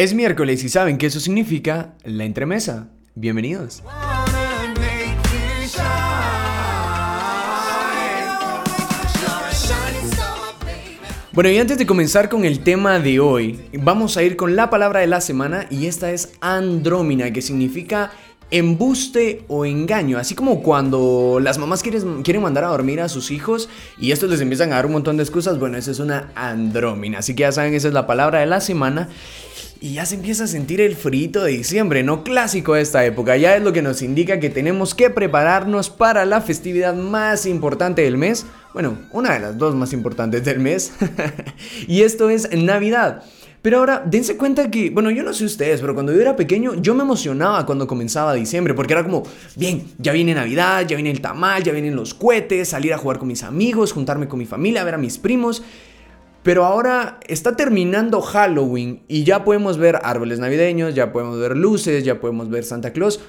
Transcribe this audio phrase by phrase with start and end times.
[0.00, 2.88] Es miércoles y saben que eso significa la entremesa.
[3.14, 3.82] Bienvenidos.
[11.32, 14.70] Bueno, y antes de comenzar con el tema de hoy, vamos a ir con la
[14.70, 18.10] palabra de la semana y esta es andrómina, que significa
[18.50, 23.30] embuste o engaño, así como cuando las mamás quieren, quieren mandar a dormir a sus
[23.30, 23.68] hijos
[23.98, 27.18] y estos les empiezan a dar un montón de excusas, bueno, eso es una andrómina,
[27.18, 29.08] así que ya saben, esa es la palabra de la semana.
[29.82, 33.38] Y ya se empieza a sentir el frito de diciembre, no clásico de esta época,
[33.38, 38.02] ya es lo que nos indica que tenemos que prepararnos para la festividad más importante
[38.02, 38.44] del mes,
[38.74, 40.92] bueno, una de las dos más importantes del mes,
[41.88, 43.22] y esto es Navidad.
[43.62, 46.80] Pero ahora, dense cuenta que, bueno, yo no sé ustedes, pero cuando yo era pequeño,
[46.80, 49.22] yo me emocionaba cuando comenzaba diciembre, porque era como,
[49.54, 53.18] bien, ya viene Navidad, ya viene el tamal, ya vienen los cohetes, salir a jugar
[53.18, 55.62] con mis amigos, juntarme con mi familia, ver a mis primos.
[56.42, 62.02] Pero ahora está terminando Halloween y ya podemos ver árboles navideños, ya podemos ver luces,
[62.02, 63.20] ya podemos ver Santa Claus.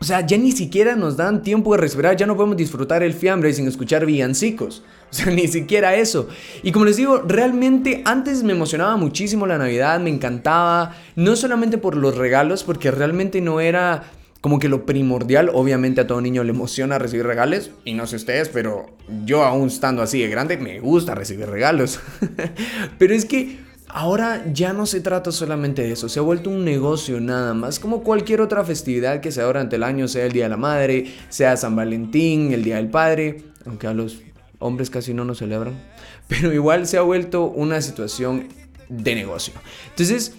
[0.00, 3.14] O sea, ya ni siquiera nos dan tiempo de respirar, ya no podemos disfrutar el
[3.14, 4.82] fiambre sin escuchar villancicos.
[5.10, 6.28] O sea, ni siquiera eso.
[6.62, 11.78] Y como les digo, realmente antes me emocionaba muchísimo la Navidad, me encantaba, no solamente
[11.78, 14.04] por los regalos, porque realmente no era
[14.40, 18.16] como que lo primordial, obviamente a todo niño le emociona recibir regalos, y no sé
[18.16, 18.86] ustedes, pero
[19.24, 21.98] yo aún estando así de grande, me gusta recibir regalos.
[22.98, 23.58] pero es que
[23.88, 27.78] ahora ya no se trata solamente de eso, se ha vuelto un negocio nada más,
[27.78, 31.14] como cualquier otra festividad que sea durante el año, sea el Día de la Madre,
[31.28, 34.20] sea San Valentín, el Día del Padre, aunque a los
[34.58, 35.74] hombres casi no nos celebran,
[36.28, 38.48] pero igual se ha vuelto una situación
[38.88, 39.54] de negocio.
[39.90, 40.34] Entonces,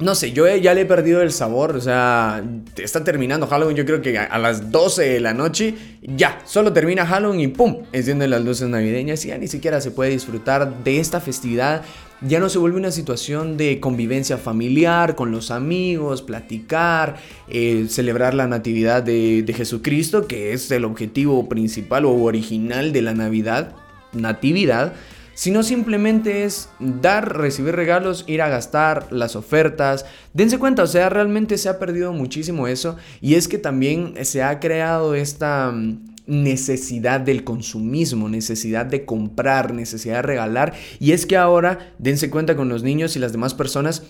[0.00, 2.44] no sé, yo ya le he perdido el sabor, o sea,
[2.76, 7.04] está terminando Halloween, yo creo que a las 12 de la noche, ya, solo termina
[7.04, 7.82] Halloween y ¡pum!
[7.92, 11.82] Encienden las luces navideñas y ya ni siquiera se puede disfrutar de esta festividad,
[12.20, 17.16] ya no se vuelve una situación de convivencia familiar con los amigos, platicar,
[17.48, 23.02] eh, celebrar la natividad de, de Jesucristo, que es el objetivo principal o original de
[23.02, 23.74] la Navidad,
[24.12, 24.92] natividad,
[25.38, 30.04] sino simplemente es dar, recibir regalos, ir a gastar, las ofertas.
[30.32, 34.42] Dense cuenta, o sea, realmente se ha perdido muchísimo eso y es que también se
[34.42, 40.74] ha creado esta mm, necesidad del consumismo, necesidad de comprar, necesidad de regalar.
[40.98, 44.02] Y es que ahora, dense cuenta con los niños y las demás personas,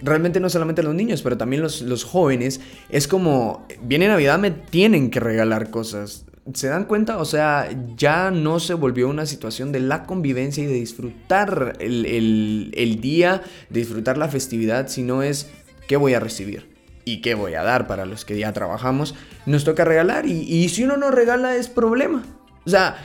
[0.00, 4.52] realmente no solamente los niños, pero también los, los, jóvenes, es como, viene Navidad, me
[4.52, 6.24] tienen que regalar cosas.
[6.54, 7.18] ¿Se dan cuenta?
[7.18, 12.98] O sea, ya no se volvió una situación de la convivencia y de disfrutar el,
[13.00, 15.50] día, de disfrutar la festividad, sino es
[15.88, 16.68] qué voy a recibir
[17.04, 19.14] y qué voy a dar para los que ya trabajamos.
[19.44, 22.22] Nos toca regalar y, y si uno no regala es problema.
[22.64, 22.96] O sea,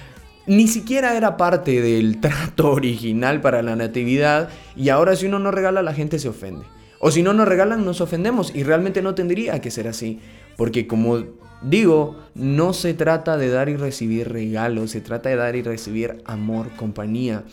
[0.46, 5.52] ni siquiera era parte del trato original para la natividad y ahora si uno no
[5.52, 6.66] regala la gente se ofende.
[7.01, 10.19] O si no nos regalan nos ofendemos y realmente no tendría que ser así.
[10.56, 11.25] Porque como
[11.62, 16.23] Digo, no se trata de dar y recibir regalos, se trata de dar y recibir
[16.25, 17.44] amor, compañía,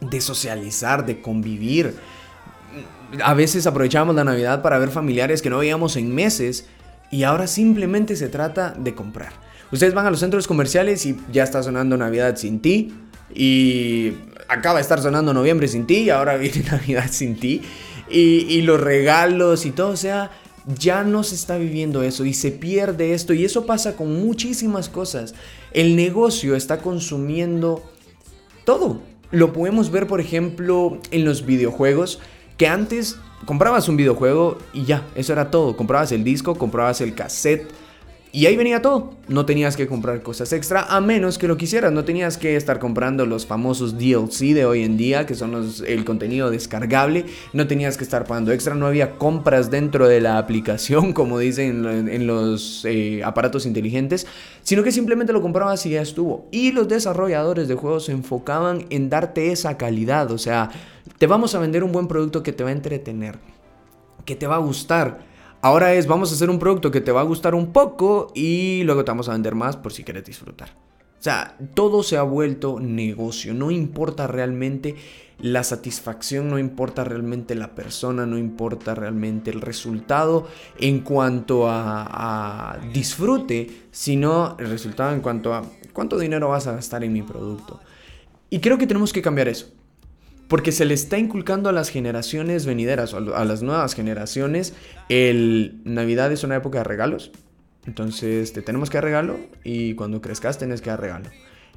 [0.00, 1.94] de socializar, de convivir.
[3.22, 6.66] A veces aprovechamos la Navidad para ver familiares que no veíamos en meses
[7.10, 9.32] y ahora simplemente se trata de comprar.
[9.70, 12.94] Ustedes van a los centros comerciales y ya está sonando Navidad sin ti
[13.34, 14.14] y
[14.48, 17.60] acaba de estar sonando noviembre sin ti y ahora viene Navidad sin ti
[18.10, 20.30] y, y los regalos y todo, o sea,
[20.66, 24.88] ya no se está viviendo eso y se pierde esto y eso pasa con muchísimas
[24.88, 25.34] cosas.
[25.72, 27.82] El negocio está consumiendo
[28.64, 29.00] todo.
[29.30, 32.20] Lo podemos ver, por ejemplo, en los videojuegos,
[32.56, 35.76] que antes comprabas un videojuego y ya, eso era todo.
[35.76, 37.68] Comprabas el disco, comprabas el cassette
[38.36, 39.14] y ahí venía todo.
[39.28, 41.90] No tenías que comprar cosas extra a menos que lo quisieras.
[41.90, 46.04] No tenías que estar comprando los famosos DLC de hoy en día, que son el
[46.04, 47.24] contenido descargable.
[47.54, 48.74] No tenías que estar pagando extra.
[48.74, 54.26] No había compras dentro de la aplicación, como dicen en, los eh, aparatos inteligentes,
[54.62, 56.46] sino que simplemente lo comprabas y ya estuvo.
[56.52, 60.30] Y los desarrolladores de juegos se enfocaban en darte esa calidad.
[60.30, 60.68] O sea,
[61.16, 63.38] te vamos a vender un buen producto que te va a entretener,
[64.26, 67.20] que te va a gustar Ahora es, vamos a hacer un producto que te va
[67.20, 70.70] a gustar un poco y luego te vamos a vender más por si quieres disfrutar.
[71.18, 73.52] O sea, todo se ha vuelto negocio.
[73.54, 74.94] No importa realmente
[75.40, 80.46] la satisfacción, no importa realmente la persona, no importa realmente el resultado
[80.78, 86.72] en cuanto a, a disfrute, sino el resultado en cuanto a cuánto dinero vas a
[86.72, 87.80] gastar en mi producto.
[88.48, 89.75] Y creo que tenemos que cambiar eso.
[90.48, 94.74] Porque se le está inculcando a las generaciones venideras, a las nuevas generaciones,
[95.08, 97.32] el Navidad es una época de regalos.
[97.86, 101.30] Entonces te tenemos que dar regalo y cuando crezcas tenés que dar regalo.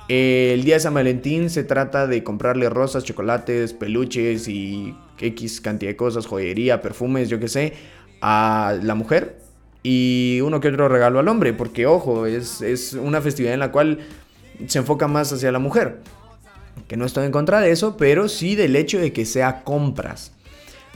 [0.07, 5.91] El día de San Valentín se trata de comprarle rosas, chocolates, peluches y X cantidad
[5.91, 7.73] de cosas, joyería, perfumes, yo qué sé,
[8.21, 9.37] a la mujer
[9.83, 13.71] y uno que otro regalo al hombre, porque ojo, es, es una festividad en la
[13.71, 13.99] cual
[14.67, 15.99] se enfoca más hacia la mujer.
[16.89, 20.33] Que no estoy en contra de eso, pero sí del hecho de que sea compras.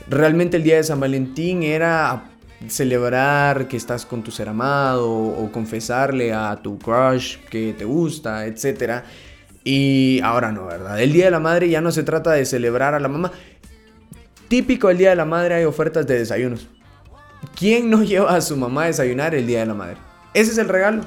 [0.10, 2.32] Realmente el día de San Valentín era
[2.68, 8.46] celebrar que estás con tu ser amado o confesarle a tu crush que te gusta,
[8.48, 9.04] etc.
[9.64, 11.00] Y ahora no, ¿verdad?
[11.00, 13.32] El Día de la Madre ya no se trata de celebrar a la mamá.
[14.48, 16.68] Típico el Día de la Madre hay ofertas de desayunos.
[17.56, 19.98] ¿Quién no lleva a su mamá a desayunar el Día de la Madre?
[20.34, 21.04] Ese es el regalo.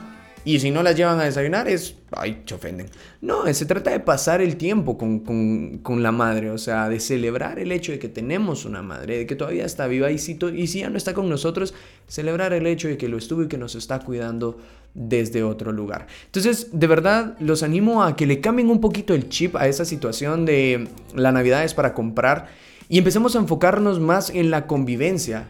[0.47, 2.87] Y si no las llevan a desayunar es, ay, se ofenden.
[3.21, 7.73] No, se trata de pasar el tiempo con, la madre, o sea, de celebrar el
[7.73, 10.79] hecho de que tenemos una madre, de que todavía está viva y si, y si
[10.79, 11.75] ya no está con nosotros,
[12.07, 14.57] celebrar el hecho de que lo estuvo y que nos está cuidando
[14.95, 16.07] desde otro lugar.
[16.27, 19.85] Entonces, de verdad, los animo a que le cambien un poquito el chip a esa
[19.85, 22.47] situación de la Navidad es para comprar
[22.89, 25.49] y empecemos a enfocarnos más en la convivencia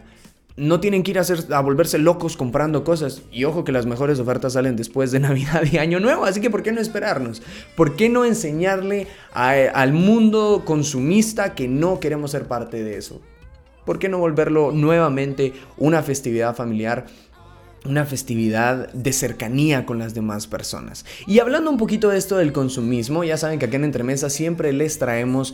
[0.57, 3.21] no tienen que ir a, hacer, a volverse locos comprando cosas.
[3.31, 6.49] Y ojo que las mejores ofertas salen después de Navidad y Año Nuevo, así que
[6.49, 7.41] ¿por qué no esperarnos?
[7.75, 13.21] ¿Por qué no enseñarle al mundo consumista que no queremos ser parte de eso?
[13.85, 17.05] ¿Por qué no volverlo nuevamente una festividad familiar?
[17.85, 21.05] Una festividad de cercanía con las demás personas.
[21.25, 24.73] Y hablando un poquito de esto del consumismo, ya saben que aquí en Entremesa siempre
[24.73, 25.53] les traemos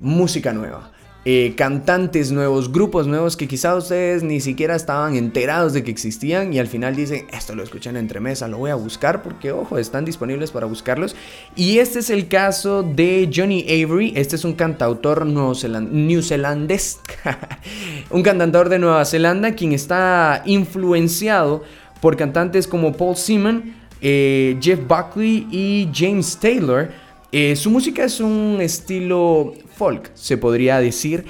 [0.00, 0.90] música nueva.
[1.30, 6.54] Eh, cantantes nuevos, grupos nuevos que quizá ustedes ni siquiera estaban enterados de que existían
[6.54, 9.76] y al final dicen, esto lo escuchan entre mesa, lo voy a buscar porque, ojo,
[9.76, 11.14] están disponibles para buscarlos.
[11.54, 17.00] Y este es el caso de Johnny Avery, este es un cantautor neozelandés,
[18.10, 21.62] un cantautor de Nueva Zelanda quien está influenciado
[22.00, 26.88] por cantantes como Paul Simon, eh, Jeff Buckley y James Taylor.
[27.30, 31.24] Eh, su música es un estilo folk, se podría decir.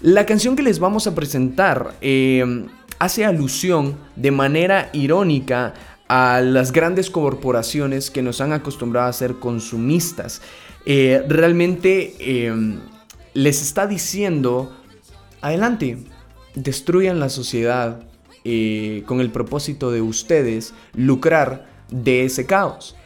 [0.00, 2.66] La canción que les vamos a presentar eh,
[2.98, 5.74] hace alusión de manera irónica
[6.08, 10.42] a las grandes corporaciones que nos han acostumbrado a ser consumistas.
[10.84, 12.80] Eh, realmente em,
[13.32, 14.76] les está diciendo,
[15.40, 15.98] adelante,
[16.54, 18.02] destruyan la sociedad
[18.44, 22.96] eh, con el propósito de ustedes lucrar de ese caos.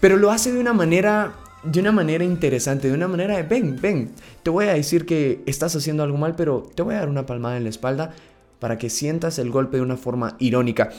[0.00, 1.34] Pero lo hace de una manera
[1.64, 4.10] de una manera interesante, de una manera de, ven, ven,
[4.42, 7.26] te voy a decir que estás haciendo algo mal, pero te voy a dar una
[7.26, 8.12] palmada en la espalda
[8.58, 10.90] para que sientas el golpe de una forma irónica.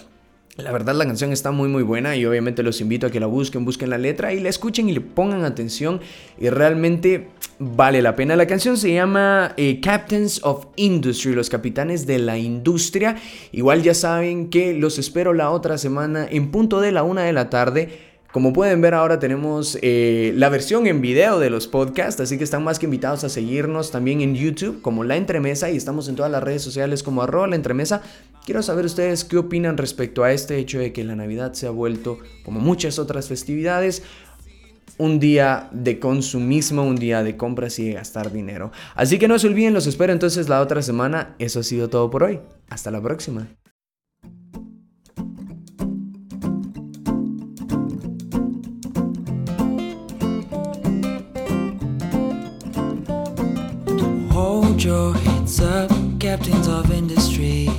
[0.56, 3.26] La verdad la canción está muy muy buena y obviamente los invito a que la
[3.26, 6.00] busquen, busquen la letra y la escuchen y le pongan atención
[6.40, 8.36] y realmente vale la pena.
[8.36, 13.16] La canción se llama eh, Captains of Industry, los capitanes de la industria.
[13.52, 17.34] Igual ya saben que los espero la otra semana en punto de la una de
[17.34, 22.20] la tarde como pueden ver ahora tenemos eh, la versión en video de los podcasts,
[22.20, 25.78] así que están más que invitados a seguirnos también en YouTube como La Entremesa y
[25.78, 28.02] estamos en todas las redes sociales como arroba La Entremesa.
[28.44, 31.70] Quiero saber ustedes qué opinan respecto a este hecho de que la Navidad se ha
[31.70, 34.02] vuelto, como muchas otras festividades,
[34.98, 38.72] un día de consumismo, un día de compras y de gastar dinero.
[38.96, 41.36] Así que no se olviden, los espero entonces la otra semana.
[41.38, 42.40] Eso ha sido todo por hoy.
[42.68, 43.48] Hasta la próxima.
[54.84, 55.90] Your heads up,
[56.20, 57.70] captains of industry.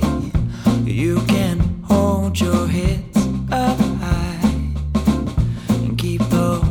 [0.85, 4.39] You can hold your heads up high
[5.69, 6.63] and keep those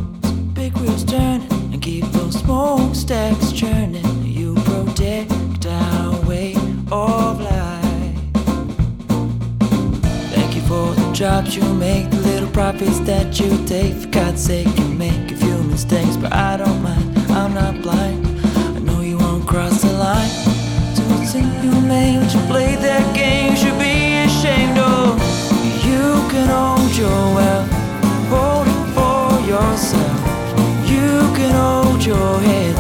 [0.55, 4.25] big wheels turning and keep those smokestacks churning.
[4.25, 6.55] You protect our way
[6.91, 8.19] of life.
[10.35, 13.95] Thank you for the jobs you make, the little profits that you take.
[13.95, 17.19] For God's sake, you make a few mistakes, but I don't mind.
[17.31, 18.24] I'm not blind
[21.35, 25.19] think you made you play that game should be ashamed of.
[25.85, 27.73] You can hold your wealth,
[28.31, 30.21] hold it for yourself.
[30.89, 32.74] You can hold your heads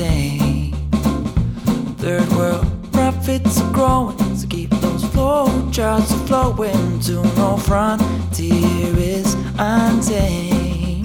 [0.00, 0.72] disdain.
[1.98, 9.34] Third world profits are growing, so keep those flow charts flowing to no frontier is
[9.58, 11.04] untamed.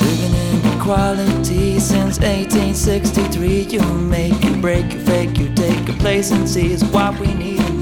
[0.00, 6.30] Living in equality since 1863, you make it break, you fake, you take a place
[6.30, 7.75] and see is what we need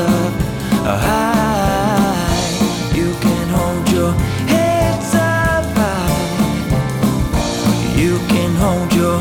[0.00, 0.32] up
[1.06, 2.38] high.
[2.94, 4.12] You can hold your
[4.52, 7.20] heads up high.
[7.96, 9.18] You can hold your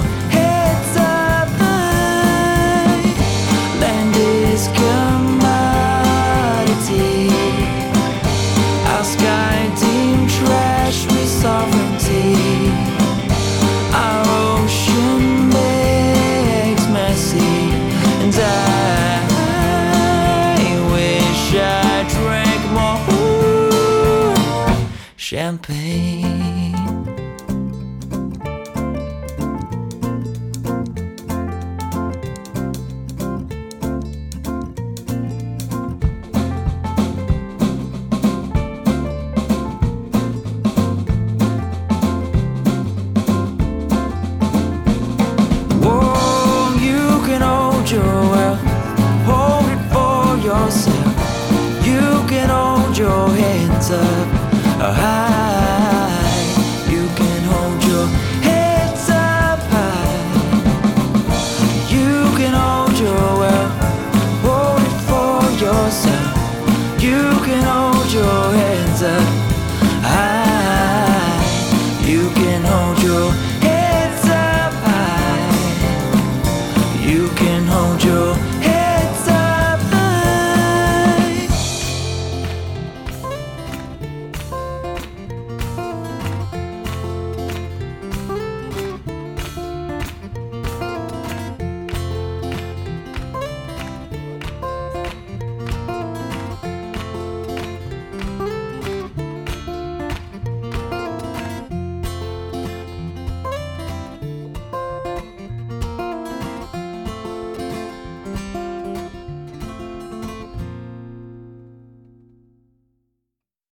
[25.29, 27.28] champagne.
[68.13, 68.48] Your